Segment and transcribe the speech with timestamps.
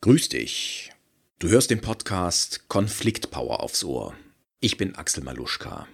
[0.00, 0.92] Grüß dich.
[1.40, 4.14] Du hörst den Podcast Konfliktpower aufs Ohr.
[4.60, 5.88] Ich bin Axel Maluschka.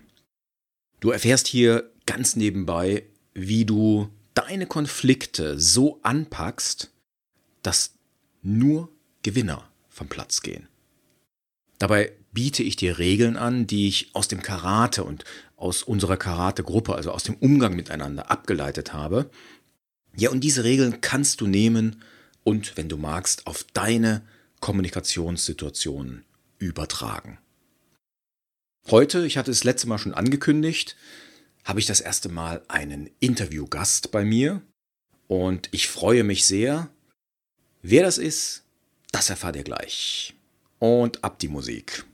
[1.00, 6.90] Du erfährst hier ganz nebenbei, wie du deine Konflikte so anpackst,
[7.62, 7.94] dass
[8.42, 8.90] nur
[9.22, 10.68] Gewinner vom Platz gehen.
[11.78, 15.24] Dabei biete ich dir Regeln an, die ich aus dem Karate und
[15.56, 19.30] aus unserer Karate-Gruppe, also aus dem Umgang miteinander abgeleitet habe.
[20.14, 22.02] Ja, und diese Regeln kannst du nehmen
[22.44, 24.22] und, wenn du magst, auf deine
[24.60, 26.24] Kommunikationssituationen
[26.58, 27.38] übertragen.
[28.90, 30.96] Heute, ich hatte es letzte Mal schon angekündigt,
[31.64, 34.60] habe ich das erste Mal einen Interviewgast bei mir
[35.26, 36.90] und ich freue mich sehr.
[37.82, 38.62] Wer das ist,
[39.10, 40.34] das erfahrt ihr gleich.
[40.78, 42.04] Und ab die Musik.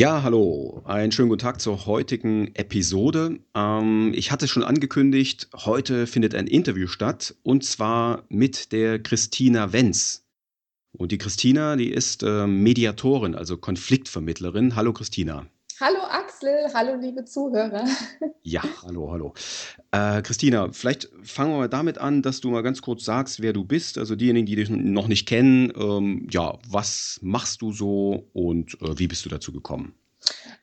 [0.00, 3.38] Ja, hallo, einen schönen guten Tag zur heutigen Episode.
[3.54, 9.74] Ähm, ich hatte schon angekündigt, heute findet ein Interview statt und zwar mit der Christina
[9.74, 10.24] Wenz.
[10.92, 14.74] Und die Christina, die ist äh, Mediatorin, also Konfliktvermittlerin.
[14.74, 15.44] Hallo Christina.
[15.78, 16.00] Hallo
[16.40, 17.84] Axel, hallo liebe Zuhörer.
[18.42, 19.34] Ja, hallo, hallo.
[19.90, 23.52] Äh, Christina, vielleicht fangen wir mal damit an, dass du mal ganz kurz sagst, wer
[23.52, 23.98] du bist.
[23.98, 28.98] Also diejenigen, die dich noch nicht kennen, ähm, ja, was machst du so und äh,
[28.98, 29.94] wie bist du dazu gekommen?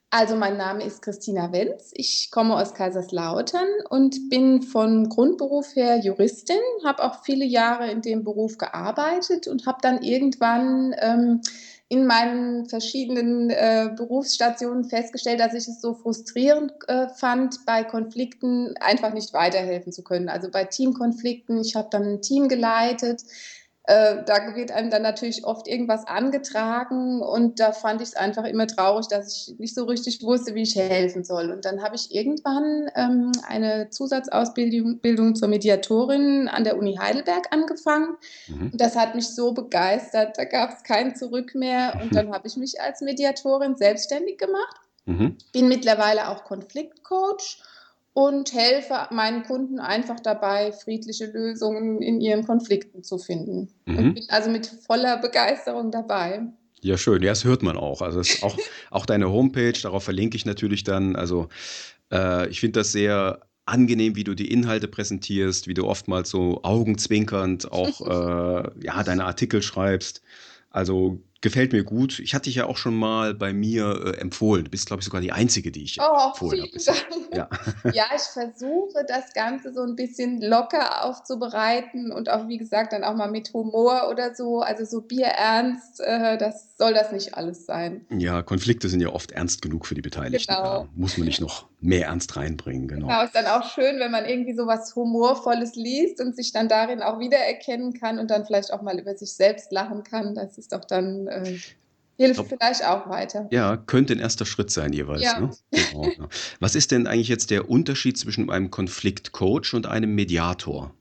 [0.09, 5.99] Also mein Name ist Christina Wenz, ich komme aus Kaiserslautern und bin von Grundberuf her
[5.99, 11.41] Juristin, habe auch viele Jahre in dem Beruf gearbeitet und habe dann irgendwann ähm,
[11.89, 18.75] in meinen verschiedenen äh, Berufsstationen festgestellt, dass ich es so frustrierend äh, fand, bei Konflikten
[18.77, 20.27] einfach nicht weiterhelfen zu können.
[20.27, 23.23] Also bei Teamkonflikten, ich habe dann ein Team geleitet,
[23.87, 28.43] äh, da wird einem dann natürlich oft irgendwas angetragen und da fand ich es einfach
[28.43, 31.51] immer traurig, dass ich nicht so richtig wusste, wie ich helfen soll.
[31.51, 37.47] Und dann habe ich irgendwann ähm, eine Zusatzausbildung Bildung zur Mediatorin an der Uni Heidelberg
[37.51, 38.17] angefangen.
[38.49, 38.71] Mhm.
[38.73, 41.97] Das hat mich so begeistert, da gab es kein Zurück mehr.
[42.01, 44.81] Und dann habe ich mich als Mediatorin selbstständig gemacht.
[45.05, 45.37] Mhm.
[45.53, 47.61] Bin mittlerweile auch Konfliktcoach
[48.17, 53.69] und helfe meinen Kunden einfach dabei, friedliche Lösungen in ihren Konflikten zu finden.
[53.85, 54.15] Mhm.
[54.15, 56.41] bin also mit voller Begeisterung dabei.
[56.81, 57.21] Ja, schön.
[57.21, 58.01] Ja, das hört man auch.
[58.01, 58.57] Also auch,
[58.89, 61.15] auch deine Homepage, darauf verlinke ich natürlich dann.
[61.15, 61.49] Also
[62.11, 66.63] äh, ich finde das sehr angenehm, wie du die Inhalte präsentierst, wie du oftmals so
[66.63, 70.23] augenzwinkernd auch äh, ja, deine Artikel schreibst.
[70.71, 72.19] Also gefällt mir gut.
[72.19, 74.65] Ich hatte dich ja auch schon mal bei mir äh, empfohlen.
[74.65, 76.97] Du bist, glaube ich, sogar die Einzige, die ich oh, empfohlen habe.
[77.33, 77.49] Ja.
[77.93, 83.03] ja, ich versuche das Ganze so ein bisschen locker aufzubereiten und auch, wie gesagt, dann
[83.03, 84.59] auch mal mit Humor oder so.
[84.59, 88.05] Also so bierernst, äh, das soll das nicht alles sein.
[88.09, 90.53] Ja, Konflikte sind ja oft ernst genug für die Beteiligten.
[90.53, 90.83] Genau.
[90.83, 92.87] Da muss man nicht noch mehr Ernst reinbringen.
[92.87, 93.07] Genau.
[93.07, 96.67] genau, ist dann auch schön, wenn man irgendwie so was Humorvolles liest und sich dann
[96.67, 100.33] darin auch wiedererkennen kann und dann vielleicht auch mal über sich selbst lachen kann.
[100.33, 101.59] Das ist doch dann äh,
[102.17, 103.47] hilft glaub, vielleicht auch weiter.
[103.51, 105.23] Ja, könnte ein erster Schritt sein jeweils.
[105.23, 105.39] Ja.
[105.39, 105.51] Ne?
[105.71, 106.27] Genau, ja.
[106.59, 110.93] Was ist denn eigentlich jetzt der Unterschied zwischen einem Konfliktcoach und einem Mediator?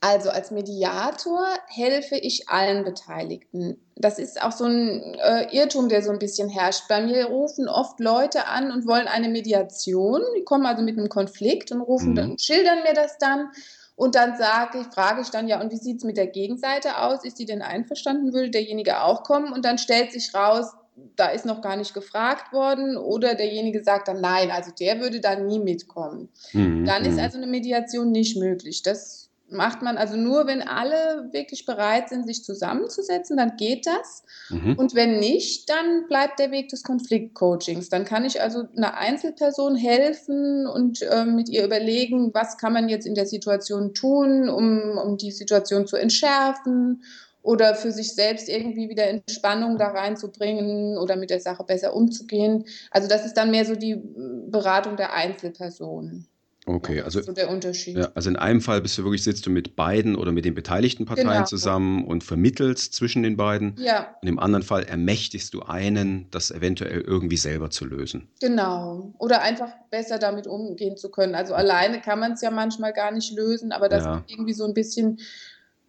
[0.00, 3.78] Also als Mediator helfe ich allen Beteiligten.
[3.96, 6.88] Das ist auch so ein äh, Irrtum, der so ein bisschen herrscht.
[6.88, 10.20] Bei mir rufen oft Leute an und wollen eine Mediation.
[10.36, 12.14] Die kommen also mit einem Konflikt und rufen mhm.
[12.16, 13.48] dann, schildern mir das dann.
[13.96, 16.98] Und dann sage ich, frage ich dann ja, und wie sieht es mit der Gegenseite
[16.98, 17.24] aus?
[17.24, 18.32] Ist die denn einverstanden?
[18.32, 19.52] Würde derjenige auch kommen?
[19.52, 20.72] Und dann stellt sich raus,
[21.16, 25.20] da ist noch gar nicht gefragt worden oder derjenige sagt dann nein, also der würde
[25.20, 26.28] da nie mitkommen.
[26.52, 26.84] Mhm.
[26.84, 27.20] Dann ist mhm.
[27.20, 28.82] also eine Mediation nicht möglich.
[28.82, 34.22] Das macht man also nur, wenn alle wirklich bereit sind, sich zusammenzusetzen, dann geht das.
[34.48, 34.74] Mhm.
[34.76, 37.88] Und wenn nicht, dann bleibt der Weg des Konfliktcoachings.
[37.88, 42.88] Dann kann ich also einer Einzelperson helfen und äh, mit ihr überlegen, was kann man
[42.88, 47.02] jetzt in der Situation tun, um, um die Situation zu entschärfen
[47.42, 52.64] oder für sich selbst irgendwie wieder Entspannung da reinzubringen oder mit der Sache besser umzugehen.
[52.90, 54.00] Also das ist dann mehr so die
[54.48, 56.26] Beratung der Einzelperson.
[56.66, 57.94] Okay, Ja, also, so der Unterschied.
[57.96, 60.54] ja, also in einem Fall bist du wirklich, sitzt du mit beiden oder mit den
[60.54, 61.44] beteiligten Parteien Genau.
[61.44, 63.74] zusammen und vermittelst zwischen den beiden.
[63.78, 68.28] Ja, Und im anderen Fall ermächtigst du einen, das eventuell irgendwie selber zu lösen.
[68.40, 69.12] genau.
[69.18, 71.34] Oder einfach besser damit umgehen zu können.
[71.34, 74.10] Also alleine kann man es ja manchmal gar nicht lösen, aber dass Ja.
[74.14, 75.20] man irgendwie so ein bisschen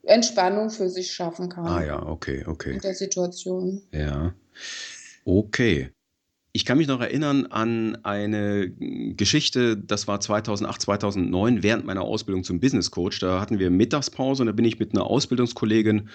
[0.03, 2.73] Entspannung für sich schaffen kann Ah ja, okay, okay.
[2.73, 3.81] in der Situation.
[3.91, 4.35] Ja.
[5.23, 5.89] Okay.
[6.55, 12.45] Ich kann mich noch erinnern an eine Geschichte, das war 2008, 2009, während meiner Ausbildung
[12.45, 13.19] zum Business Coach.
[13.19, 16.07] Da hatten wir Mittagspause und da bin ich mit einer Ausbildungskollegin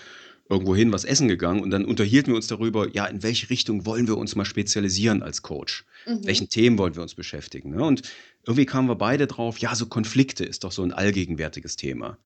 [0.48, 3.84] irgendwo hin was essen gegangen und dann unterhielten wir uns darüber, ja, in welche Richtung
[3.84, 5.84] wollen wir uns mal spezialisieren als Coach?
[6.06, 6.24] Mhm.
[6.24, 7.72] Welchen Themen wollen wir uns beschäftigen?
[7.72, 7.84] Ne?
[7.84, 8.00] Und
[8.46, 12.16] irgendwie kamen wir beide drauf, ja, so Konflikte ist doch so ein allgegenwärtiges Thema.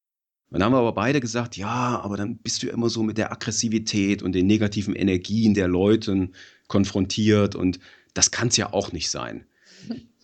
[0.50, 3.18] Und dann haben wir aber beide gesagt, ja, aber dann bist du immer so mit
[3.18, 6.28] der Aggressivität und den negativen Energien der Leute
[6.68, 7.80] konfrontiert und
[8.14, 9.46] das kann es ja auch nicht sein.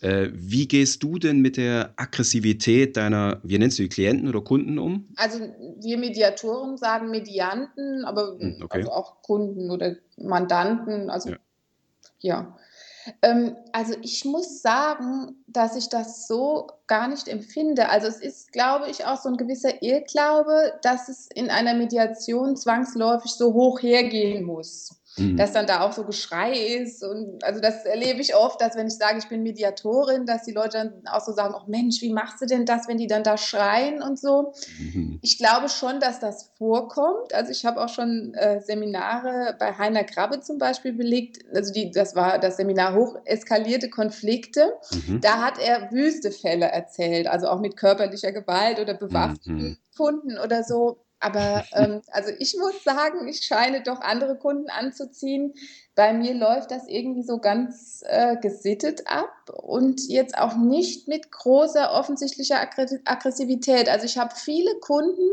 [0.01, 4.41] Äh, wie gehst du denn mit der Aggressivität deiner, wie nennst du die Klienten oder
[4.41, 5.09] Kunden um?
[5.17, 8.79] Also wir Mediatoren sagen Medianten, aber Hm, okay.
[8.79, 11.37] also auch Kunden oder Mandanten, also Ja.
[12.21, 12.57] ja.
[13.21, 17.89] Ähm, also ich muss sagen, dass ich das so gar nicht empfinde.
[17.91, 22.57] Also es ist, glaube ich, auch so ein gewisser Irrglaube, dass es in einer Mediation
[22.57, 25.00] zwangsläufig so hoch hergehen muss.
[25.21, 25.37] Mhm.
[25.37, 27.05] dass dann da auch so Geschrei ist.
[27.05, 30.53] Und also das erlebe ich oft, dass wenn ich sage, ich bin Mediatorin, dass die
[30.53, 33.23] Leute dann auch so sagen, oh Mensch, wie machst du denn das, wenn die dann
[33.23, 34.53] da schreien und so.
[34.79, 35.19] Mhm.
[35.23, 37.35] Ich glaube schon, dass das vorkommt.
[37.35, 41.39] Also ich habe auch schon äh, Seminare bei Heiner Krabbe zum Beispiel belegt.
[41.55, 44.75] Also die, das war das Seminar hoch eskalierte Konflikte.
[44.93, 45.21] Mhm.
[45.21, 49.77] Da hat er wüste Fälle erzählt, also auch mit körperlicher Gewalt oder bewaffneten Mhm.
[49.97, 50.99] Kunden oder so.
[51.21, 55.55] Aber ähm, also ich muss sagen, ich scheine doch andere Kunden anzuziehen.
[55.95, 59.31] Bei mir läuft das irgendwie so ganz äh, gesittet ab
[59.63, 63.89] und jetzt auch nicht mit großer offensichtlicher Aggre- Aggressivität.
[63.89, 65.29] Also ich habe viele Kunden,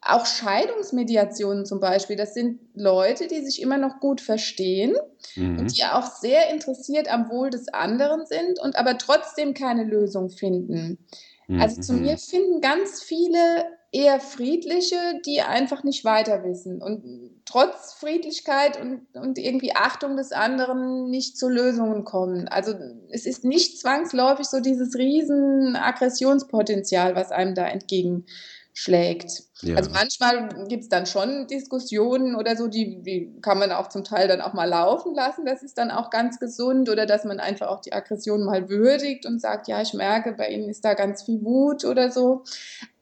[0.00, 2.14] auch Scheidungsmediationen zum Beispiel.
[2.14, 4.94] Das sind Leute, die sich immer noch gut verstehen
[5.34, 5.58] Mhm.
[5.58, 10.30] und die auch sehr interessiert am Wohl des anderen sind und aber trotzdem keine Lösung
[10.30, 11.04] finden.
[11.48, 12.02] Also zu Mhm.
[12.02, 19.06] mir finden ganz viele eher friedliche, die einfach nicht weiter wissen und trotz Friedlichkeit und,
[19.14, 22.48] und irgendwie Achtung des anderen nicht zu Lösungen kommen.
[22.48, 22.74] Also
[23.10, 29.44] es ist nicht zwangsläufig so dieses riesen Aggressionspotenzial, was einem da entgegenschlägt.
[29.62, 29.76] Ja.
[29.76, 34.04] Also manchmal gibt es dann schon Diskussionen oder so, die, die kann man auch zum
[34.04, 35.46] Teil dann auch mal laufen lassen.
[35.46, 39.24] Das ist dann auch ganz gesund oder dass man einfach auch die Aggression mal würdigt
[39.24, 42.44] und sagt, ja, ich merke, bei Ihnen ist da ganz viel Wut oder so.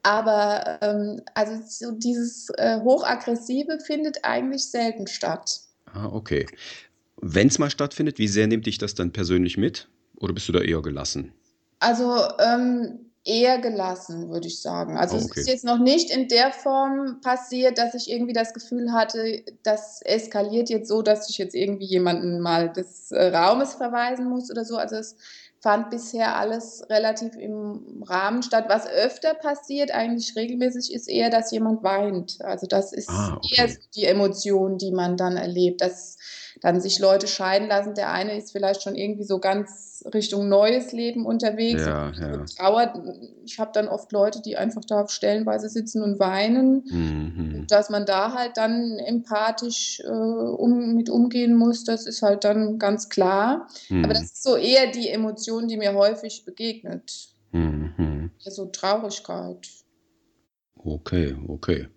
[0.06, 5.62] Aber ähm, also so dieses äh, Hochaggressive findet eigentlich selten statt.
[5.86, 6.46] Ah, okay.
[7.20, 9.88] Wenn es mal stattfindet, wie sehr nimmt dich das dann persönlich mit?
[10.18, 11.32] Oder bist du da eher gelassen?
[11.80, 14.96] Also ähm, eher gelassen, würde ich sagen.
[14.96, 15.40] Also Oh, es okay.
[15.40, 20.02] ist jetzt noch nicht in der Form passiert, dass ich irgendwie das Gefühl hatte, das
[20.02, 24.64] eskaliert jetzt so, dass ich jetzt irgendwie jemanden mal des äh, Raumes verweisen muss oder
[24.64, 24.76] so.
[24.76, 25.16] Also es
[25.66, 28.66] fand bisher alles relativ im Rahmen statt.
[28.68, 32.38] Was öfter passiert, eigentlich regelmäßig, ist eher, dass jemand weint.
[32.40, 33.48] Also das ist Ah, okay.
[33.56, 36.18] eher die Emotion, die man dann erlebt, dass
[36.62, 37.94] dann sich Leute scheiden lassen.
[37.94, 41.84] Der eine ist vielleicht schon irgendwie so ganz Richtung neues Leben unterwegs.
[41.84, 42.44] Ja, und ja.
[42.44, 42.98] trauert.
[43.44, 46.84] Ich habe dann oft Leute, die einfach da stellenweise sitzen und weinen.
[46.86, 47.66] Mhm.
[47.68, 52.78] Dass man da halt dann empathisch äh, um, mit umgehen muss, das ist halt dann
[52.78, 53.68] ganz klar.
[53.90, 54.24] Aber das Mhm.
[54.24, 57.28] ist so eher die Emotion, die mir häufig begegnet.
[57.52, 58.30] Mhm.
[58.40, 59.66] Ja, so Traurigkeit.
[60.78, 61.88] Okay, okay.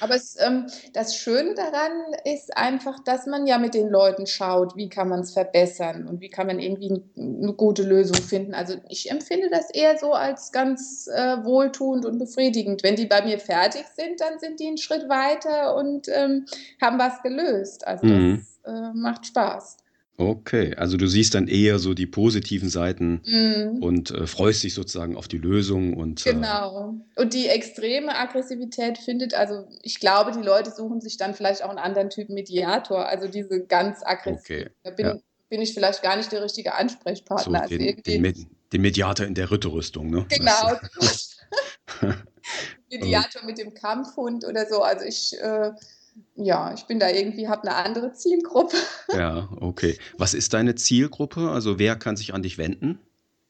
[0.00, 1.92] Aber es, ähm, das Schöne daran
[2.24, 6.20] ist einfach, dass man ja mit den Leuten schaut, wie kann man es verbessern und
[6.20, 8.54] wie kann man irgendwie eine gute Lösung finden.
[8.54, 12.82] Also ich empfinde das eher so als ganz äh, wohltuend und befriedigend.
[12.82, 16.46] Wenn die bei mir fertig sind, dann sind die einen Schritt weiter und ähm,
[16.80, 17.86] haben was gelöst.
[17.86, 18.44] Also Mhm.
[18.64, 19.78] das äh, macht Spaß.
[20.18, 23.82] Okay, also du siehst dann eher so die positiven Seiten Mhm.
[23.82, 26.94] und äh, freust dich sozusagen auf die Lösung und äh, Genau.
[27.16, 31.68] Und die extreme Aggressivität findet, also ich glaube, die Leute suchen sich dann vielleicht auch
[31.68, 34.40] einen anderen Typ Mediator, also diese ganz aggressiv.
[34.40, 34.70] okay.
[34.84, 35.16] Da bin, Ja.
[35.50, 37.62] bin ich vielleicht gar nicht der richtige So Ansprechpartner.
[37.62, 40.24] Also den, irgendwie, den, Med- den Mediator in der Ritterrüstung, ne?
[40.30, 40.76] genau.
[42.90, 44.80] Mediator mit dem Kampfhund oder so.
[44.82, 45.72] Also ich, äh,
[46.34, 48.76] ja, ich bin da irgendwie, habe eine andere Zielgruppe.
[49.12, 49.98] ja, okay.
[50.18, 51.50] Was ist deine Zielgruppe?
[51.50, 52.98] Also wer kann sich an dich wenden?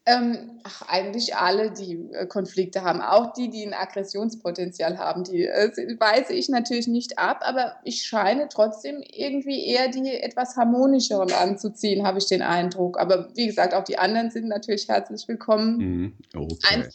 [0.08, 5.46] Ähm, ach, eigentlich alle, die äh, Konflikte haben, auch die, die ein Aggressionspotenzial haben, die
[5.46, 5.68] äh,
[5.99, 12.06] weise ich natürlich nicht ab, aber ich scheine trotzdem irgendwie eher die etwas harmonischeren anzuziehen,
[12.06, 13.00] habe ich den Eindruck.
[13.00, 15.78] Aber wie gesagt, auch die anderen sind natürlich herzlich willkommen.
[15.78, 16.16] Mhm.
[16.37, 16.56] Okay.
[16.68, 16.92] Einfach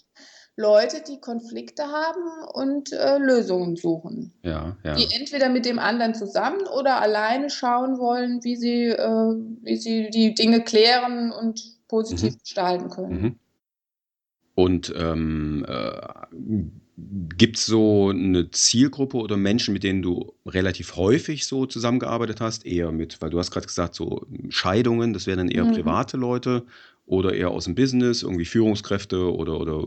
[0.58, 4.34] Leute, die Konflikte haben und äh, Lösungen suchen.
[4.44, 4.96] Ja, ja.
[4.96, 10.10] Die entweder mit dem anderen zusammen oder alleine schauen wollen, wie sie, äh, wie sie
[10.10, 12.40] die Dinge klären und positiv Mhm.
[12.40, 13.22] gestalten können.
[13.22, 13.36] Mhm.
[14.54, 15.92] Und ähm, äh,
[17.38, 22.66] gibt es so eine Zielgruppe oder Menschen, mit denen du relativ häufig so zusammengearbeitet hast?
[22.66, 25.72] Eher mit, weil du hast gerade gesagt, so Scheidungen, das wären dann eher Mhm.
[25.72, 26.66] private Leute
[27.12, 29.86] oder eher aus dem Business, irgendwie Führungskräfte oder, oder,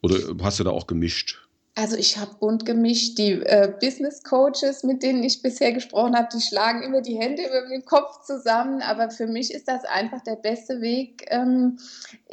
[0.00, 1.46] oder hast du da auch gemischt?
[1.76, 3.16] Also ich habe bunt gemischt.
[3.18, 7.42] Die äh, Business Coaches, mit denen ich bisher gesprochen habe, die schlagen immer die Hände
[7.42, 8.82] über den Kopf zusammen.
[8.82, 11.26] Aber für mich ist das einfach der beste Weg.
[11.28, 11.78] Ähm,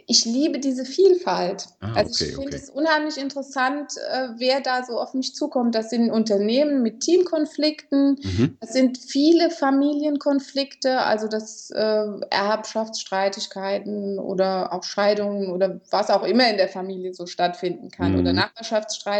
[0.07, 1.67] ich liebe diese Vielfalt.
[1.81, 2.55] Ah, also okay, ich finde okay.
[2.55, 5.75] es unheimlich interessant, äh, wer da so auf mich zukommt.
[5.75, 8.17] Das sind Unternehmen mit Teamkonflikten.
[8.21, 8.57] Mhm.
[8.59, 16.49] Es sind viele Familienkonflikte, also das äh, Erbschaftsstreitigkeiten oder auch Scheidungen oder was auch immer
[16.49, 18.37] in der Familie so stattfinden kann oder Mhm.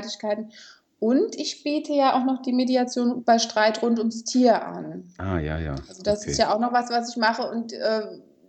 [0.08, 0.52] Nachbarschaftsstreitigkeiten.
[1.00, 5.04] Und ich biete ja auch noch die Mediation bei Streit rund ums Tier an.
[5.20, 5.76] Ah, ja, ja.
[5.88, 6.42] Also das ist Okay.
[6.42, 8.02] ja auch noch was, was ich mache und äh,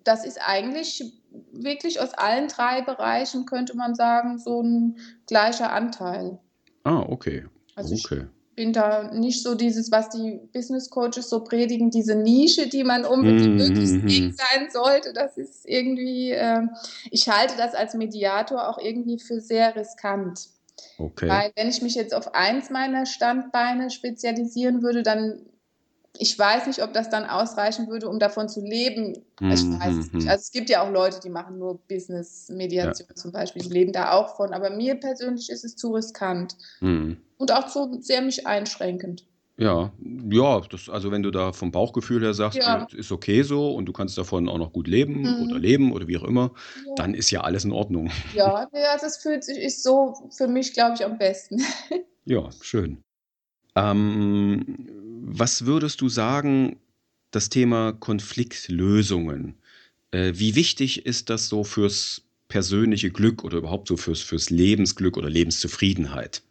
[0.05, 1.13] das ist eigentlich
[1.53, 4.97] wirklich aus allen drei Bereichen, könnte man sagen, so ein
[5.27, 6.39] gleicher Anteil.
[6.85, 7.45] Ah, okay.
[7.75, 8.25] Also ich Okay.
[8.57, 13.05] bin da nicht so dieses, was die Business Coaches so predigen, diese Nische, die man
[13.05, 14.33] unbedingt möglichst Mhm, eng mhm.
[14.33, 15.13] sein sollte.
[15.13, 16.71] Das ist irgendwie, ähm,
[17.11, 20.49] ich halte das als Mediator auch irgendwie für sehr riskant.
[20.99, 21.29] Okay.
[21.29, 25.47] Weil wenn ich mich jetzt auf eins meiner Standbeine spezialisieren würde, dann,
[26.19, 29.25] ich weiß nicht, ob das dann ausreichen würde, um davon zu leben.
[29.41, 30.25] Ich weiß es nicht.
[30.25, 30.29] Mhm.
[30.31, 31.81] Also es gibt ja auch Leute, die machen nur Ja.
[31.89, 34.53] Business-Mediation zum Beispiel, die leben da auch von.
[34.53, 37.19] Aber mir persönlich ist es zu riskant Mhm.
[37.37, 39.25] und auch zu sehr mich einschränkend.
[39.61, 39.93] Ja,
[40.31, 42.87] ja, das, also wenn du da vom Bauchgefühl her sagst, Ja.
[42.93, 45.63] äh, ist okay so und du kannst davon auch noch gut leben oder Mhm.
[45.63, 46.53] leben oder wie auch immer,
[46.87, 46.95] Ja.
[46.95, 48.09] dann ist ja alles in Ordnung.
[48.31, 51.61] Ja, ne, also es fühlt sich ist so für mich, glaube ich, am besten.
[52.25, 53.03] Ja, schön.
[53.77, 54.77] Ähm,
[55.23, 56.81] was würdest du sagen,
[57.33, 59.57] das Thema Konfliktlösungen?
[60.13, 65.17] Äh, wie wichtig ist das so fürs persönliche Glück oder überhaupt so fürs, fürs Lebensglück
[65.17, 66.43] oder Lebenszufriedenheit?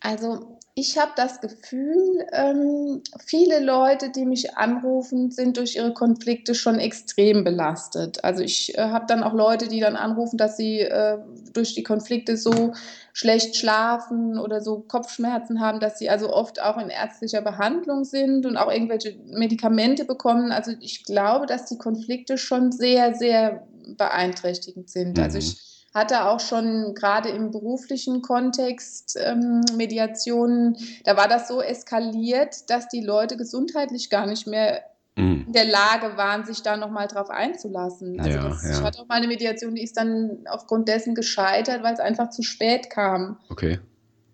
[0.00, 6.54] Also ich habe das Gefühl, ähm, viele Leute, die mich anrufen, sind durch ihre Konflikte
[6.54, 8.24] schon extrem belastet.
[8.24, 11.18] Also ich äh, habe dann auch Leute, die dann anrufen, dass sie äh,
[11.52, 12.72] durch die Konflikte so
[13.12, 18.46] schlecht schlafen oder so Kopfschmerzen haben, dass sie also oft auch in ärztlicher Behandlung sind
[18.46, 20.50] und auch irgendwelche Medikamente bekommen.
[20.52, 25.18] Also ich glaube, dass die Konflikte schon sehr, sehr beeinträchtigend sind.
[25.18, 25.44] Also Mhm.
[25.44, 32.70] ich hatte auch schon gerade im beruflichen Kontext ähm, Mediationen, da war das so eskaliert,
[32.70, 34.82] dass die Leute gesundheitlich gar nicht mehr
[35.16, 35.44] Mhm.
[35.48, 38.18] in der Lage waren, sich da nochmal drauf einzulassen.
[38.20, 38.82] Also Ja, das, ich ja.
[38.82, 42.42] hatte auch mal eine Mediation, die ist dann aufgrund dessen gescheitert, weil es einfach zu
[42.42, 43.38] spät kam.
[43.48, 43.80] Okay.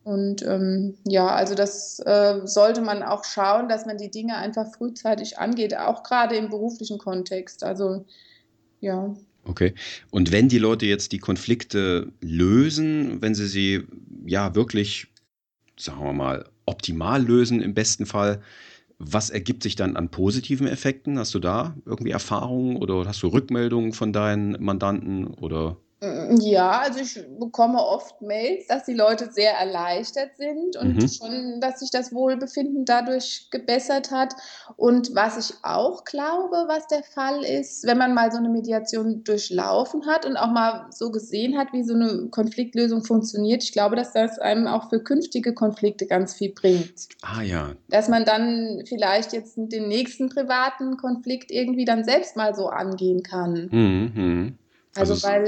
[0.04, 4.66] Und ähm, ja, also das äh, sollte man auch schauen, dass man die Dinge einfach
[4.72, 7.64] frühzeitig angeht, auch gerade im beruflichen Kontext.
[7.64, 8.04] Also
[8.80, 9.14] ja.
[9.46, 9.74] Okay.
[10.10, 13.84] Und wenn die Leute jetzt die Konflikte lösen, wenn sie sie
[14.26, 15.06] ja wirklich,
[15.78, 18.42] sagen wir mal, optimal lösen im besten Fall,
[18.98, 21.18] was ergibt sich dann an positiven Effekten?
[21.18, 25.76] Hast du da irgendwie Erfahrungen oder hast du Rückmeldungen von deinen Mandanten oder?
[26.40, 31.08] Ja, also ich bekomme oft Mails, dass die Leute sehr erleichtert sind und Mhm.
[31.08, 34.34] schon, dass sich das Wohlbefinden dadurch gebessert hat.
[34.76, 39.24] Und was ich auch glaube, was der Fall ist, wenn man mal so eine Mediation
[39.24, 43.96] durchlaufen hat und auch mal so gesehen hat, wie so eine Konfliktlösung funktioniert, ich glaube,
[43.96, 47.08] dass das einem auch für künftige Konflikte ganz viel bringt.
[47.22, 52.54] Ah ja, Dass man dann vielleicht jetzt den nächsten privaten Konflikt irgendwie dann selbst mal
[52.54, 53.68] so angehen kann.
[53.70, 54.58] mhm.
[54.96, 55.46] Also, Also weil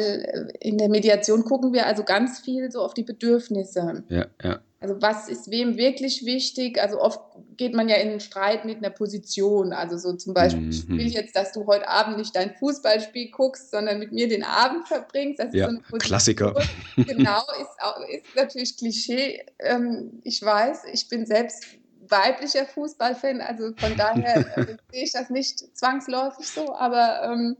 [0.60, 4.04] äh, in der Mediation gucken wir also ganz viel so auf die Bedürfnisse.
[4.08, 4.60] Ja, ja.
[4.80, 6.80] Also was ist wem wirklich wichtig?
[6.80, 7.18] Also oft
[7.56, 9.72] geht man ja in einen Streit mit einer Position.
[9.72, 10.98] Also so zum Beispiel, ich Mhm.
[10.98, 14.86] will jetzt, dass du heute Abend nicht dein Fußballspiel guckst, sondern mit mir den Abend
[14.86, 15.40] verbringst.
[15.40, 15.96] Das ist Ja, so.
[15.98, 16.54] Klassiker.
[16.96, 19.44] Genau, ist, auch, ist natürlich Klischee.
[19.58, 21.64] Ähm, ich weiß, ich bin selbst
[22.08, 27.56] weiblicher Fußballfan, also von daher äh, sehe ich das nicht zwangsläufig so, aber ähm,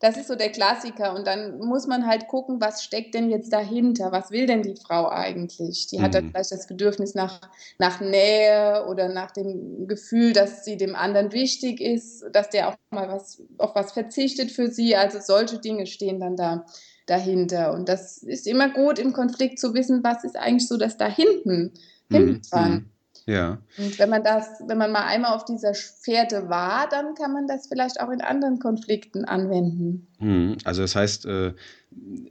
[0.00, 1.14] das ist so der Klassiker.
[1.14, 4.12] Und dann muss man halt gucken, was steckt denn jetzt dahinter?
[4.12, 5.86] Was will denn die Frau eigentlich?
[5.88, 6.30] Die hat dann Mhm.
[6.30, 7.40] vielleicht das Bedürfnis nach,
[7.78, 12.76] nach Nähe oder nach dem Gefühl, dass sie dem anderen wichtig ist, dass der auch
[12.90, 14.96] mal was, auf was verzichtet für sie.
[14.96, 16.64] Also solche Dinge stehen dann da
[17.06, 17.72] dahinter.
[17.72, 21.06] Und das ist immer gut im Konflikt zu wissen, was ist eigentlich so das da
[21.08, 21.72] hinten,
[22.10, 22.42] hinten Mhm.
[22.50, 22.72] dran.
[22.72, 22.90] Mhm.
[23.26, 23.58] Ja.
[23.78, 27.46] Und wenn man das, wenn man mal einmal auf dieser Fährte war, dann kann man
[27.46, 30.08] das vielleicht auch in anderen Konflikten anwenden.
[30.18, 30.56] Mhm.
[30.64, 31.54] Also das heißt, äh,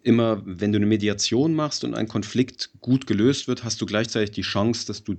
[0.03, 4.31] immer wenn du eine Mediation machst und ein Konflikt gut gelöst wird, hast du gleichzeitig
[4.31, 5.15] die Chance, dass du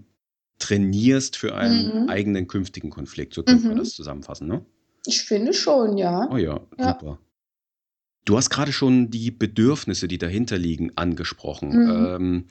[0.59, 2.09] trainierst für einen Mhm.
[2.09, 3.35] eigenen künftigen Konflikt.
[3.35, 3.79] So könnte man Mhm.
[3.81, 4.65] das zusammenfassen, ne?
[5.07, 6.29] Ich finde schon, ja.
[6.31, 6.93] Oh ja, Ja.
[6.93, 7.19] super.
[8.27, 11.71] Du hast gerade schon die Bedürfnisse, die dahinter liegen, angesprochen.
[11.71, 12.07] Mhm.
[12.07, 12.45] Ähm,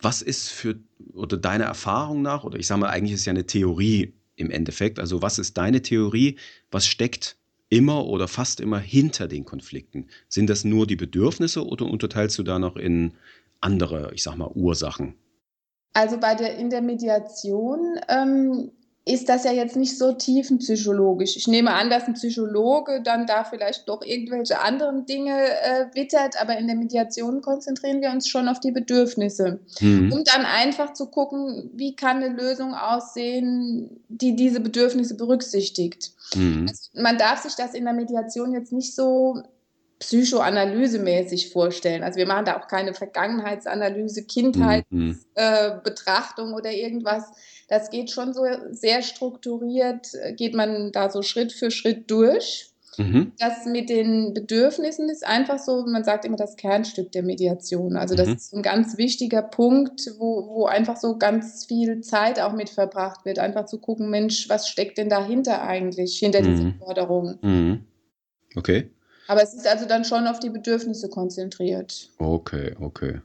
[0.00, 0.78] was ist für
[1.14, 4.98] oder deiner Erfahrung nach, oder ich sage mal, eigentlich ist ja eine Theorie im Endeffekt,
[4.98, 6.36] also was ist deine Theorie,
[6.70, 7.36] was steckt
[7.70, 10.06] immer oder fast immer hinter den Konflikten?
[10.28, 13.14] Sind das nur die Bedürfnisse oder unterteilst du da noch in
[13.60, 15.14] andere, ich sag mal, Ursachen?
[15.92, 18.70] Also bei der, in der Mediation ähm,
[19.08, 21.36] ist das ja jetzt nicht so tiefenpsychologisch.
[21.36, 26.40] Ich nehme an, dass ein Psychologe dann da vielleicht doch irgendwelche anderen Dinge äh, wittert,
[26.40, 30.12] aber in der Mediation konzentrieren wir uns schon auf die Bedürfnisse, Mhm.
[30.12, 36.12] um dann einfach zu gucken, wie kann eine Lösung aussehen, die diese Bedürfnisse berücksichtigt.
[36.34, 36.66] Mhm.
[36.68, 39.42] Also man darf sich das in der Mediation jetzt nicht so
[39.98, 42.02] psychoanalysemäßig vorstellen.
[42.02, 44.26] Also wir machen da auch keine Vergangenheitsanalyse, Mhm.
[44.26, 47.24] Kindheitsbetrachtung oder irgendwas.
[47.68, 52.66] Das geht schon so sehr strukturiert, äh, geht man da so Schritt für Schritt durch.
[52.96, 53.32] Mhm.
[53.38, 57.96] Das mit den Bedürfnissen ist einfach so, man sagt immer das Kernstück der Mediation.
[57.96, 58.34] Also das Mhm.
[58.34, 63.24] ist ein ganz wichtiger Punkt, wo, wo einfach so ganz viel Zeit auch mit verbracht
[63.24, 66.74] wird, einfach zu gucken, Mensch, was steckt denn dahinter eigentlich, hinter dieser Mhm.
[66.80, 67.38] Forderung?
[67.42, 67.84] Mhm.
[68.56, 68.90] Okay.
[69.28, 72.10] Aber es ist also dann schon auf die Bedürfnisse konzentriert.
[72.18, 73.20] Okay, okay.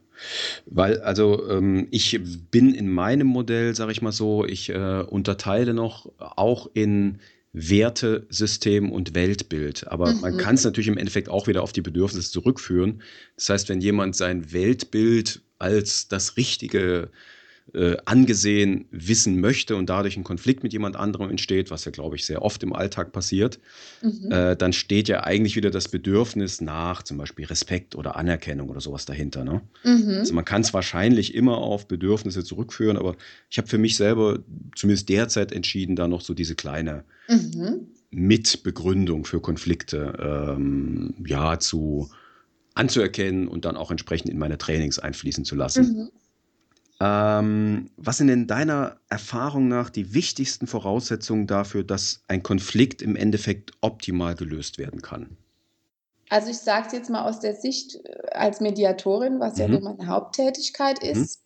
[0.65, 2.19] Weil, also ähm, ich
[2.51, 7.19] bin in meinem Modell, sage ich mal so, ich äh, unterteile noch auch in
[7.53, 9.87] Wertesystem und Weltbild.
[9.87, 10.37] Aber man Mhm.
[10.37, 13.01] kann es natürlich im Endeffekt auch wieder auf die Bedürfnisse zurückführen.
[13.35, 17.09] Das heißt, wenn jemand sein Weltbild als das Richtige
[17.73, 22.15] äh, angesehen wissen möchte und dadurch ein Konflikt mit jemand anderem entsteht, was ja, glaube
[22.15, 23.59] ich, sehr oft im Alltag passiert,
[24.01, 24.31] Mhm.
[24.31, 28.81] äh, dann steht ja eigentlich wieder das Bedürfnis nach zum Beispiel Respekt oder Anerkennung oder
[28.81, 29.43] sowas dahinter.
[29.43, 29.61] Ne?
[29.83, 30.17] Mhm.
[30.19, 33.15] Also man kann es wahrscheinlich immer auf Bedürfnisse zurückführen, aber
[33.49, 34.39] ich habe für mich selber
[34.75, 37.87] zumindest derzeit entschieden, da noch so diese kleine Mhm.
[38.11, 42.09] Mitbegründung für Konflikte ähm, ja zu
[42.75, 46.09] anzuerkennen und dann auch entsprechend in meine Trainings einfließen zu lassen.
[47.03, 47.83] Mhm.
[47.85, 53.15] Ähm, was sind denn deiner Erfahrung nach die wichtigsten Voraussetzungen dafür, dass ein Konflikt im
[53.15, 55.37] Endeffekt optimal gelöst werden kann?
[56.29, 59.73] Also ich sage es jetzt mal aus der Sicht äh, als Mediatorin, was ja Mhm.
[59.73, 61.09] so meine Haupttätigkeit Mhm.
[61.09, 61.39] ist.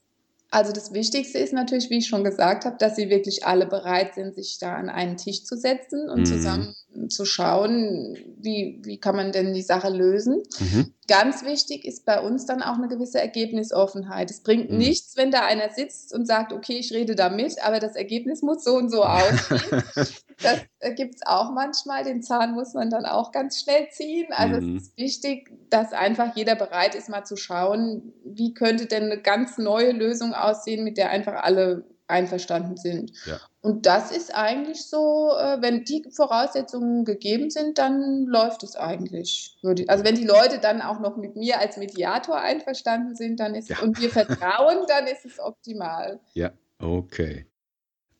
[0.49, 4.15] Also das Wichtigste ist natürlich, wie ich schon gesagt habe, dass sie wirklich alle bereit
[4.15, 6.25] sind, sich da an einen Tisch zu setzen und Mhm.
[6.25, 6.75] zusammen
[7.09, 10.41] zu schauen, wie, wie kann man denn die Sache lösen.
[10.59, 10.93] Mhm.
[11.07, 14.29] Ganz wichtig ist bei uns dann auch eine gewisse Ergebnisoffenheit.
[14.31, 14.77] Es bringt Mhm.
[14.77, 18.41] nichts, wenn da einer sitzt und sagt, okay, ich rede da mit, aber das Ergebnis
[18.41, 19.83] muss so und so aussehen.
[20.43, 20.59] Das
[20.95, 22.03] gibt es auch manchmal.
[22.03, 24.27] Den Zahn muss man dann auch ganz schnell ziehen.
[24.29, 24.75] Also Mhm.
[24.77, 29.19] es ist wichtig, dass einfach jeder bereit ist, mal zu schauen, wie könnte denn eine
[29.19, 33.11] ganz neue Lösung aussehen, mit der einfach alle einverstanden sind.
[33.25, 33.39] Ja.
[33.61, 39.57] Und das ist eigentlich so, äh, wenn die Voraussetzungen gegeben sind, dann läuft es eigentlich.
[39.87, 43.69] Also wenn die Leute dann auch noch mit mir als Mediator einverstanden sind, dann ist
[43.69, 43.79] Ja.
[43.81, 46.19] und wir vertrauen, dann ist es optimal.
[46.33, 47.45] Ja, okay.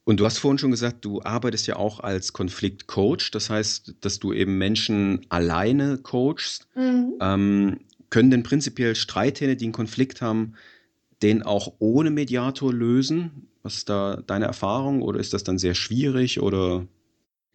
[0.04, 3.30] Und du hast vorhin schon gesagt, du arbeitest ja auch als Konfliktcoach.
[3.32, 6.68] Das heißt, dass du eben Menschen alleine coachst.
[6.76, 7.16] Mhm.
[7.20, 10.56] Ähm, können denn prinzipiell Streithähne, die einen Konflikt haben,
[11.24, 13.50] den auch ohne Mediator lösen?
[13.64, 15.02] Was ist da deine Erfahrung?
[15.02, 16.42] Oder ist das dann sehr schwierig?
[16.42, 16.88] Oder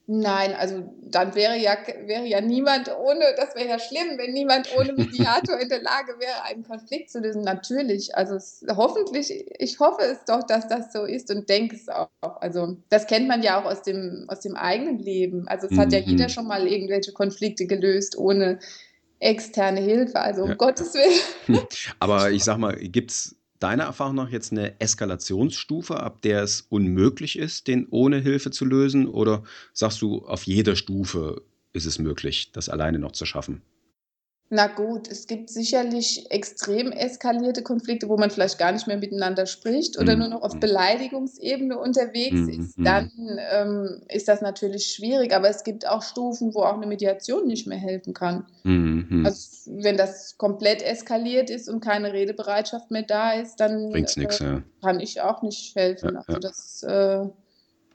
[0.06, 4.68] Nein, also dann wäre ja, wäre ja niemand ohne, das wäre ja schlimm, wenn niemand
[4.72, 7.42] ohne Mediator in der Lage wäre, einen Konflikt zu lösen.
[7.42, 11.88] Natürlich, also es, hoffentlich, ich hoffe es doch, dass das so ist und denke es
[11.88, 12.08] auch.
[12.20, 15.46] Also das kennt man ja auch aus dem, aus dem eigenen Leben.
[15.46, 16.04] Also es hat ja Mhm.
[16.04, 18.58] jeder schon mal irgendwelche Konflikte gelöst ohne
[19.20, 20.20] externe Hilfe.
[20.20, 20.56] Also um Ja.
[20.56, 21.20] Gottes Willen.
[22.00, 26.62] Aber ich sag mal, gibt es deiner Erfahrung nach jetzt eine Eskalationsstufe, ab der es
[26.68, 29.06] unmöglich ist, den ohne Hilfe zu lösen?
[29.06, 33.62] Oder sagst du, auf jeder Stufe ist es möglich, das alleine noch zu schaffen?
[34.54, 39.46] Na gut, es gibt sicherlich extrem eskalierte Konflikte, wo man vielleicht gar nicht mehr miteinander
[39.46, 40.60] spricht oder nur noch auf Mhm.
[40.60, 42.48] Beleidigungsebene unterwegs Mhm.
[42.50, 42.76] ist.
[42.78, 42.84] Mhm.
[42.84, 43.10] Dann
[43.50, 47.66] ähm, ist das natürlich schwierig, aber es gibt auch Stufen, wo auch eine Mediation nicht
[47.66, 48.44] mehr helfen kann.
[48.64, 49.06] Mhm.
[49.08, 49.24] Mhm.
[49.24, 54.38] Also wenn das komplett eskaliert ist und keine Redebereitschaft mehr da ist, dann Bringt's nix,
[54.42, 54.62] äh, ja.
[54.82, 56.12] kann ich auch nicht helfen.
[56.12, 57.24] Ja, Also das äh,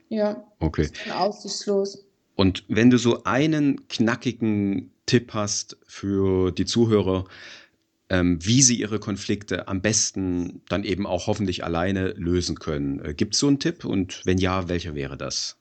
[0.09, 0.81] ja, Okay.
[0.85, 2.03] ist aussichtslos.
[2.35, 7.25] Und wenn du so einen knackigen Tipp hast für die Zuhörer,
[8.09, 13.13] ähm, wie sie ihre Konflikte am besten dann eben auch hoffentlich alleine lösen können, äh,
[13.15, 13.85] gibt es so einen Tipp?
[13.85, 15.56] Und wenn ja, welcher wäre das?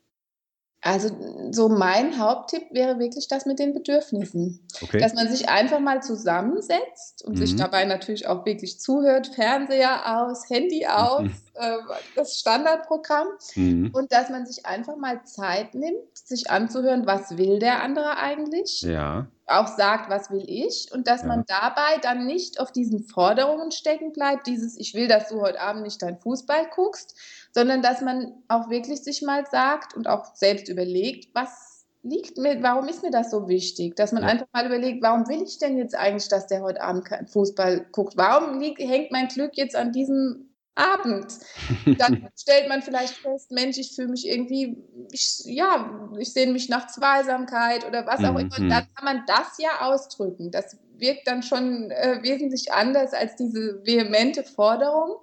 [0.87, 1.11] Also
[1.51, 4.61] so mein Haupttipp wäre wirklich das mit den Bedürfnissen.
[4.81, 5.01] Okay.
[5.01, 7.59] Dass man sich einfach mal zusammensetzt und sich Mhm.
[7.59, 11.33] dabei natürlich auch wirklich zuhört, Fernseher aus, Handy aus, Mhm.
[11.55, 11.77] äh,
[12.14, 13.27] das Standardprogramm.
[13.57, 13.90] Mhm.
[13.92, 18.83] Und dass man sich einfach mal Zeit nimmt, sich anzuhören, was will der andere eigentlich?
[18.83, 19.27] Ja.
[19.49, 20.90] Auch sagt, was will ich?
[20.92, 21.29] Und dass Ja.
[21.29, 25.61] man dabei dann nicht auf diesen Forderungen stecken bleibt, dieses, ich will, dass du heute
[25.61, 27.14] Abend nicht dein Fußball guckst,
[27.57, 32.62] sondern dass man auch wirklich sich mal sagt und auch selbst überlegt, was liegt mir,
[32.62, 33.97] warum ist mir das so wichtig?
[33.97, 34.29] Dass man Ja.
[34.29, 38.12] einfach mal überlegt, warum will ich denn jetzt eigentlich, dass der heute Abend Fußball guckt?
[38.19, 41.29] Warum liegt, hängt mein Glück jetzt an diesem Abend?
[41.99, 44.77] Dann stellt man vielleicht fest, Mensch, ich fühle mich irgendwie,
[45.11, 48.59] ich, ja, ich sehne mich nach Zweisamkeit oder was auch Mhm, immer.
[48.59, 48.64] mhm.
[48.64, 50.51] Und dann kann man das ja ausdrücken.
[50.51, 55.16] Das wirkt dann schon äh, wesentlich anders als diese vehemente Forderung.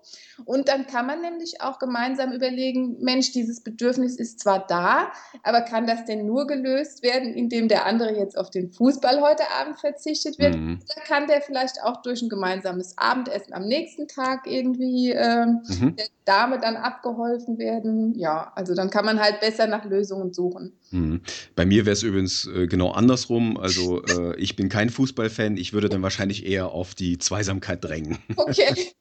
[0.45, 5.11] Und dann kann man nämlich auch gemeinsam überlegen, Mensch, dieses Bedürfnis ist zwar da,
[5.43, 9.43] aber kann das denn nur gelöst werden, indem der andere jetzt auf den Fußball heute
[9.51, 10.55] Abend verzichtet wird?
[10.55, 10.79] Mhm.
[10.83, 15.95] Oder kann der vielleicht auch durch ein gemeinsames Abendessen am nächsten Tag irgendwie ähm, Mhm.
[16.25, 18.13] Dame dann abgeholfen werden?
[18.15, 20.73] Ja, also dann kann man halt besser nach Lösungen suchen.
[20.91, 21.21] Mhm.
[21.55, 23.57] Bei mir wäre es übrigens äh, genau andersrum.
[23.57, 25.57] Also äh, ich bin kein Fußballfan.
[25.57, 28.17] Ich würde dann wahrscheinlich eher auf die Zweisamkeit drängen.
[28.35, 28.73] Okay.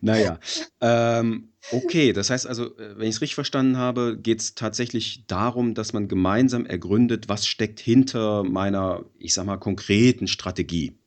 [0.00, 0.38] Naja,
[0.80, 5.26] ähm, okay, das heißt also, äh, wenn ich es richtig verstanden habe, geht es tatsächlich
[5.26, 10.98] darum, dass man gemeinsam ergründet, was steckt hinter meiner, ich sag mal, konkreten Strategie.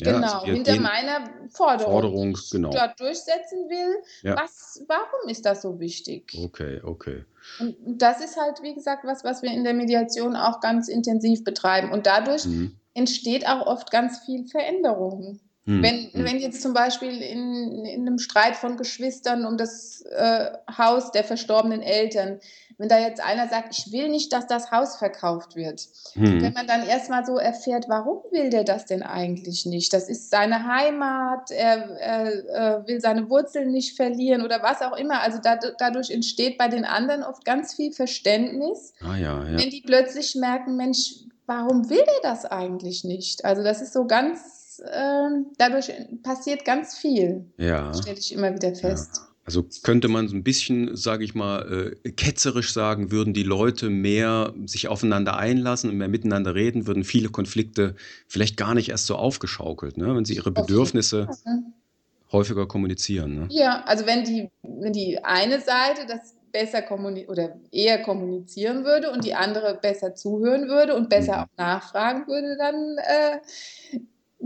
[0.00, 2.70] Ja, genau, also hinter meiner Forderung, Forderung, die ich genau.
[2.70, 4.02] dort durchsetzen will.
[4.22, 4.36] Ja.
[4.36, 6.36] Was, warum ist das so wichtig?
[6.44, 7.24] Okay, okay.
[7.58, 11.44] Und das ist halt, wie gesagt, was, was wir in der Mediation auch ganz intensiv
[11.44, 11.90] betreiben.
[11.90, 12.76] Und dadurch Mhm.
[12.94, 15.40] entsteht auch oft ganz viel Veränderung.
[15.68, 15.82] Mhm.
[15.82, 16.24] Wenn, Mhm.
[16.24, 21.24] wenn jetzt zum Beispiel in, in einem Streit von Geschwistern um das äh, Haus der
[21.24, 22.40] verstorbenen Eltern,
[22.78, 26.52] wenn da jetzt einer sagt, ich will nicht, dass das Haus verkauft wird, wenn Mhm.
[26.54, 29.92] man dann erstmal so erfährt, warum will der das denn eigentlich nicht?
[29.92, 32.26] Das ist seine Heimat, er, er,
[32.82, 35.20] äh, will seine Wurzeln nicht verlieren oder was auch immer.
[35.20, 39.58] Also dad- dadurch entsteht bei den anderen oft ganz viel Verständnis, Ah ja, ja.
[39.58, 41.14] wenn die plötzlich merken, Mensch,
[41.46, 43.44] warum will der das eigentlich nicht?
[43.44, 44.57] Also das ist so ganz,
[44.92, 47.92] ähm, dadurch passiert ganz viel, Ja.
[47.94, 49.22] stelle ich immer wieder fest.
[49.44, 53.88] Also könnte man so ein bisschen, sage ich mal, äh, ketzerisch sagen, würden die Leute
[53.88, 59.06] mehr sich aufeinander einlassen und mehr miteinander reden, würden viele Konflikte vielleicht gar nicht erst
[59.06, 60.14] so aufgeschaukelt, ne?
[60.14, 61.62] wenn sie ihre Bedürfnisse Fall.
[62.30, 63.34] häufiger kommunizieren.
[63.36, 63.48] Ne?
[63.50, 69.10] Ja, also wenn die, wenn die eine Seite das besser kommunizieren oder eher kommunizieren würde
[69.10, 71.42] und die andere besser zuhören würde und besser Mhm.
[71.44, 73.38] auch nachfragen würde, dann äh,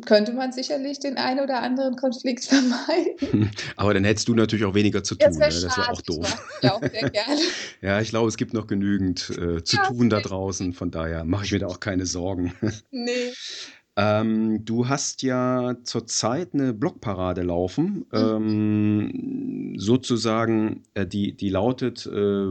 [0.06, 3.50] könnte man sicherlich den einen oder anderen Konflikt vermeiden.
[3.76, 5.26] Aber dann hättest du natürlich auch weniger zu tun.
[5.28, 5.40] Das Ne?
[5.42, 5.90] wäre Das wäre schade.
[5.92, 6.46] auch Ich doof.
[6.62, 7.40] ja auch sehr gerne.
[7.82, 10.72] Ja, ich glaube, es gibt noch genügend äh, zu Ja, tun da draußen.
[10.72, 12.54] Von daher mache ich mir da auch keine Sorgen.
[12.90, 13.32] Nee.
[13.94, 22.46] Ähm, du hast ja zurzeit eine Blogparade laufen, ähm, sozusagen, äh, die, die lautet, äh,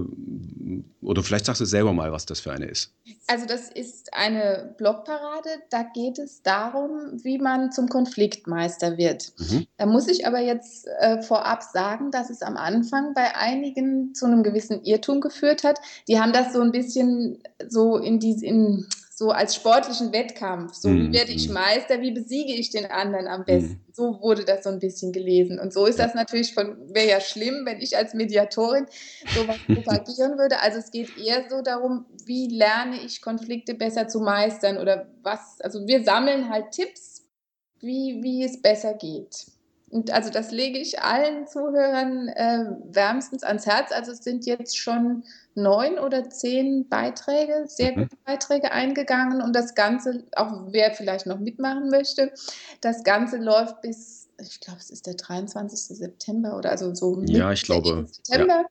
[1.01, 2.93] oder vielleicht sagst du selber mal, was das für eine ist.
[3.25, 9.33] Also das ist eine Blogparade, da geht es darum, wie man zum Konfliktmeister wird.
[9.39, 9.65] Mhm.
[9.77, 14.27] Da muss ich aber jetzt äh, vorab sagen, dass es am Anfang bei einigen zu
[14.27, 15.79] einem gewissen Irrtum geführt hat.
[16.07, 18.85] Die haben das so ein bisschen so in die, in,
[19.21, 20.73] so als sportlichen Wettkampf.
[20.73, 21.53] So, wie Mhm, werde ich mhm.
[21.53, 23.79] Meister, wie besiege ich den anderen am besten?
[23.93, 25.59] So wurde das so ein bisschen gelesen.
[25.59, 28.87] Und so ist das natürlich von, wäre ja schlimm, wenn ich als Mediatorin
[29.35, 30.59] sowas propagieren würde.
[30.61, 35.61] Also es geht eher so darum, wie lerne ich Konflikte besser zu meistern oder was,
[35.61, 37.21] also wir sammeln halt Tipps,
[37.79, 39.45] wie, wie es besser geht.
[39.91, 43.91] Und also das lege ich allen Zuhörern äh, wärmstens ans Herz.
[43.91, 48.03] Also es sind jetzt schon neun oder zehn Beiträge, sehr Mhm.
[48.03, 52.31] gute Beiträge eingegangen und das Ganze, auch wer vielleicht noch mitmachen möchte,
[52.81, 55.97] das Ganze läuft bis, ich glaube, es ist der 23.
[55.97, 58.65] September oder also so Ja, ich glaube, September.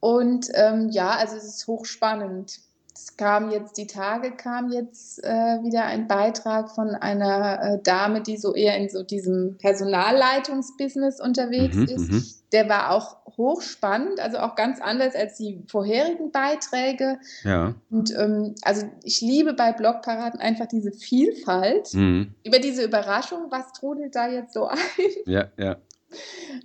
[0.00, 2.60] Und ähm, ja, also es ist hochspannend.
[3.08, 5.28] Es kam jetzt die Tage, kam jetzt äh,
[5.62, 11.74] wieder ein Beitrag von einer äh, Dame, die so eher in so diesem Personalleitungsbusiness unterwegs
[11.76, 12.10] Mhm, ist.
[12.12, 12.24] mhm.
[12.52, 17.18] Der war auch hochspannend, also auch ganz anders als die vorherigen Beiträge.
[17.44, 17.74] Ja.
[17.90, 21.92] Und ähm, also ich liebe bei Blogparaden einfach diese Vielfalt.
[21.94, 22.34] Mhm.
[22.44, 24.78] Über diese Überraschung, was trudelt da jetzt so ein?
[25.26, 25.76] Ja, ja.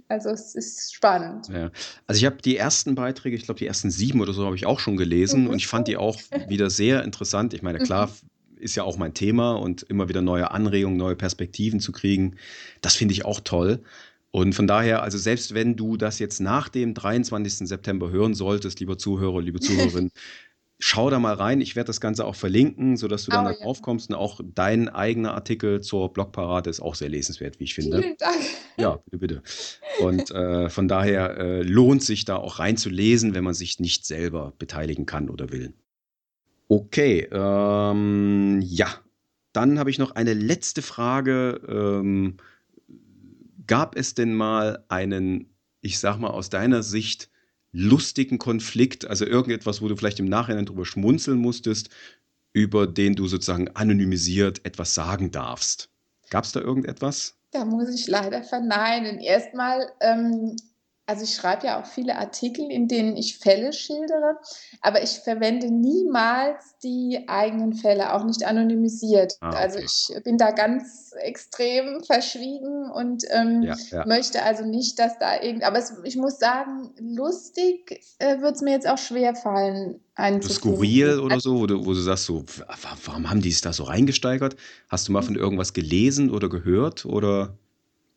[0.07, 1.47] Also es ist spannend.
[1.49, 1.71] Ja.
[2.07, 4.65] Also ich habe die ersten Beiträge, ich glaube die ersten sieben oder so habe ich
[4.65, 5.49] auch schon gelesen Mhm.
[5.49, 7.53] und ich fand die auch wieder sehr interessant.
[7.53, 8.09] Ich meine, klar,
[8.57, 12.35] ist ja auch mein Thema und immer wieder neue Anregungen, neue Perspektiven zu kriegen,
[12.81, 13.83] das finde ich auch toll.
[14.31, 17.67] Und von daher, also selbst wenn du das jetzt nach dem 23.
[17.67, 19.59] September hören solltest, lieber Zuhörer, liebe
[19.99, 20.11] Zuhörerin,
[20.85, 21.61] schau da mal rein.
[21.61, 23.63] Ich werde das Ganze auch verlinken, sodass du dann Oh, da ja.
[23.63, 24.09] drauf kommst.
[24.09, 28.01] Und auch dein eigener Artikel zur Blogparade ist auch sehr lesenswert, wie ich finde.
[28.01, 28.35] Vielen Dank.
[28.75, 29.43] Ja, bitte, bitte.
[30.01, 34.51] Und äh, von daher äh, lohnt sich da auch reinzulesen, wenn man sich nicht selber
[34.57, 35.73] beteiligen kann oder will.
[36.67, 38.87] Okay, ähm, ja.
[39.53, 41.61] Dann habe ich noch eine letzte Frage.
[41.65, 42.35] Ähm,
[43.67, 47.29] gab es denn mal einen, ich sag mal aus deiner Sicht,
[47.73, 51.89] lustigen Konflikt, also irgendetwas, wo du vielleicht im Nachhinein drüber schmunzeln musstest,
[52.53, 55.89] über den du sozusagen anonymisiert etwas sagen darfst?
[56.29, 57.35] Gab es da irgendetwas?
[57.51, 59.19] Da muss ich leider verneinen.
[59.19, 60.55] Erstmal, ähm,
[61.05, 64.37] also ich schreibe ja auch viele Artikel, in denen ich Fälle schildere,
[64.81, 69.33] aber ich verwende niemals die eigenen Fälle, auch nicht anonymisiert.
[69.41, 69.87] Ah, Also okay.
[69.87, 74.05] ich bin da ganz extrem verschwiegen und ähm, Ja, ja.
[74.05, 75.63] möchte also nicht, dass da irgend.
[75.63, 79.99] Aber es, ich muss sagen, lustig äh, wird es mir jetzt auch schwer fallen,
[80.41, 82.45] So skurril oder so, wo du, wo du sagst, so,
[83.05, 84.55] warum haben die es da so reingesteigert?
[84.87, 87.05] Hast du mal von irgendwas gelesen oder gehört?
[87.05, 87.57] Oder?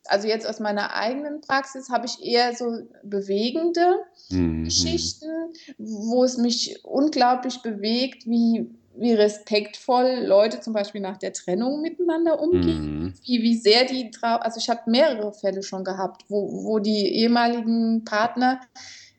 [0.08, 3.98] Also jetzt aus meiner eigenen Praxis habe ich eher so bewegende
[4.30, 4.64] Mhm.
[4.64, 5.30] Geschichten,
[5.78, 12.40] wo es mich unglaublich bewegt, wie, wie respektvoll Leute zum Beispiel nach der Trennung miteinander
[12.40, 13.04] umgehen.
[13.04, 13.14] Mhm.
[13.24, 18.04] Wie, wie sehr die also ich habe mehrere Fälle schon gehabt, wo, wo die ehemaligen
[18.04, 18.60] Partner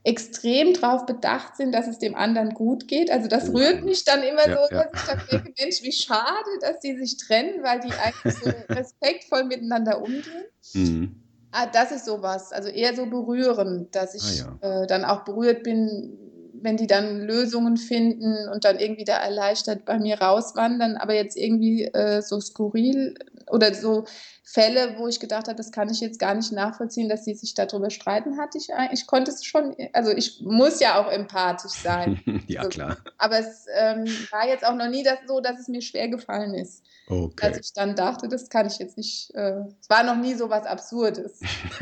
[0.03, 3.11] extrem darauf bedacht sind, dass es dem anderen gut geht.
[3.11, 3.53] Also das Oh.
[3.53, 4.83] rührt mich dann immer Ja, so, ja.
[4.83, 8.47] dass ich dann denke, Mensch, wie schade, dass die sich trennen, weil die eigentlich so
[8.75, 10.45] respektvoll miteinander umgehen.
[10.73, 11.27] Mhm.
[11.51, 15.63] Ah, das ist sowas, also eher so berührend, dass ich Ah, äh, dann auch berührt
[15.63, 16.17] bin,
[16.61, 21.37] wenn die dann Lösungen finden und dann irgendwie da erleichtert bei mir rauswandern, aber jetzt
[21.37, 23.15] irgendwie äh, so skurril
[23.49, 24.05] oder so
[24.49, 27.53] Fälle, wo ich gedacht habe, das kann ich jetzt gar nicht nachvollziehen, dass sie sich
[27.53, 31.73] darüber streiten, hatte ich eigentlich, ich konnte es schon, also ich muss ja auch empathisch
[31.73, 32.69] sein, ja, So.
[32.69, 32.95] klar.
[33.17, 36.53] aber es ähm, war jetzt auch noch nie das so, dass es mir schwer gefallen
[36.53, 37.49] ist, Okay.
[37.49, 40.49] dass ich dann dachte, das kann ich jetzt nicht, äh, es war noch nie so
[40.49, 41.41] was Absurdes.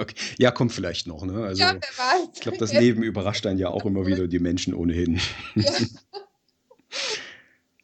[0.00, 0.14] okay.
[0.38, 1.46] Ja, kommt vielleicht noch, ne?
[1.46, 2.28] Also, ja, wer weiß.
[2.34, 5.20] ich glaube, das Leben überrascht einen ja auch immer wieder die Menschen ohnehin.
[5.56, 5.72] Ja.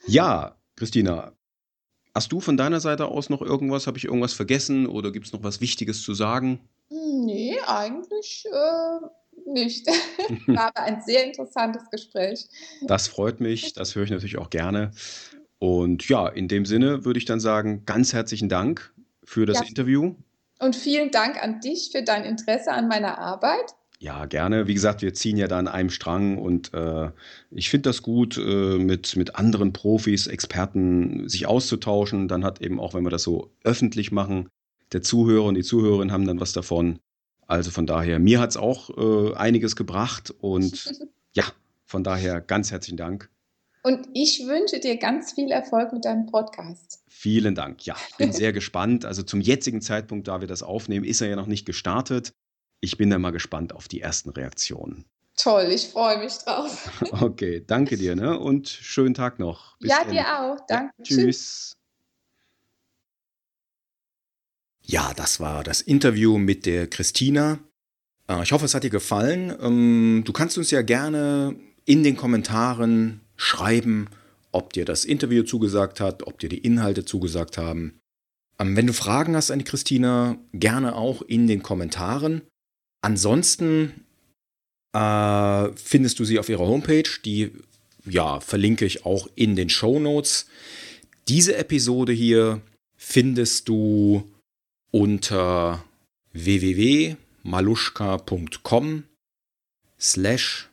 [0.06, 1.32] Ja, Christina,
[2.14, 3.86] hast du von deiner Seite aus noch irgendwas?
[3.86, 6.60] Habe ich irgendwas vergessen oder gibt es noch was Wichtiges zu sagen?
[6.90, 9.86] Nee, eigentlich äh, nicht.
[10.46, 12.46] War aber ein sehr interessantes Gespräch.
[12.82, 14.92] Das freut mich, das höre ich natürlich auch gerne.
[15.58, 18.92] Und ja, in dem Sinne würde ich dann sagen, ganz herzlichen Dank
[19.24, 19.66] für das Ja.
[19.66, 20.14] Interview.
[20.60, 23.74] Und vielen Dank an dich für dein Interesse an meiner Arbeit.
[24.04, 24.66] Ja, gerne.
[24.66, 27.08] Wie gesagt, wir ziehen ja da an einem Strang und äh,
[27.50, 32.28] ich finde das gut, äh, mit, mit anderen Profis, Experten sich auszutauschen.
[32.28, 34.50] Dann hat eben auch, wenn wir das so öffentlich machen,
[34.92, 36.98] der Zuhörer und die Zuhörerin haben dann was davon.
[37.46, 40.92] Also von daher, mir hat es auch äh, einiges gebracht und
[41.32, 41.44] ja,
[41.86, 43.30] von daher ganz herzlichen Dank.
[43.82, 47.02] Und ich wünsche dir ganz viel Erfolg mit deinem Podcast.
[47.08, 47.86] Vielen Dank.
[47.86, 49.06] Ja, ich bin sehr gespannt.
[49.06, 52.34] Also zum jetzigen Zeitpunkt, da wir das aufnehmen, ist er ja noch nicht gestartet.
[52.84, 55.06] Ich bin dann mal gespannt auf die ersten Reaktionen.
[55.36, 56.90] Toll, ich freue mich drauf.
[57.12, 58.38] Okay, danke dir ne?
[58.38, 59.76] und schönen Tag noch.
[59.78, 60.12] Bis ja, dann.
[60.12, 60.56] dir auch.
[60.68, 60.92] Danke.
[60.98, 61.76] Ja, tschüss.
[64.82, 67.58] Ja, das war das Interview mit der Christina.
[68.28, 69.56] Äh, Ich hoffe, es hat dir gefallen.
[69.60, 74.08] Ähm, Du kannst uns ja gerne in den Kommentaren schreiben,
[74.52, 77.98] ob dir das Interview zugesagt hat, ob dir die Inhalte zugesagt haben.
[78.58, 82.42] Ähm, Wenn du Fragen hast an die Christina, gerne auch in den Kommentaren.
[83.04, 84.04] Ansonsten
[84.94, 87.52] äh, findest du sie auf ihrer Homepage, die
[88.06, 90.46] ja, verlinke ich auch in den Show Notes.
[91.28, 92.62] Diese Episode hier
[92.96, 94.26] findest du
[94.90, 95.84] unter
[96.32, 99.04] www.maluschka.com
[100.00, 100.70] slash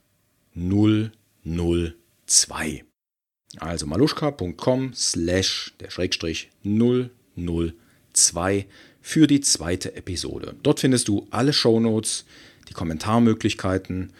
[0.55, 2.85] 002.
[3.57, 8.65] Also maluschka.com slash der Schrägstrich 002
[9.01, 10.55] für die zweite Episode.
[10.63, 12.25] Dort findest du alle Shownotes,
[12.69, 14.13] die Kommentarmöglichkeiten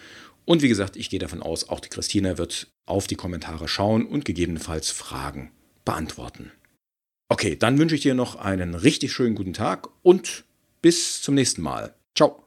[0.46, 4.06] und wie gesagt, ich gehe davon aus, auch die Christina wird auf die Kommentare schauen
[4.06, 5.52] und gegebenenfalls Fragen
[5.86, 6.52] beantworten.
[7.30, 10.44] Okay, dann wünsche ich dir noch einen richtig schönen guten Tag und
[10.82, 11.96] bis zum nächsten Mal.
[12.16, 12.44] Ciao.